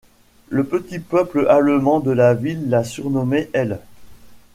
[0.49, 3.77] Le petit peuple allemand de la ville la surnommait l'.